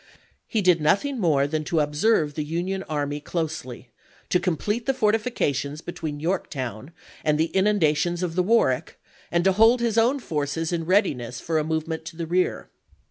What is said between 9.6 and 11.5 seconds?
his own forces in readiness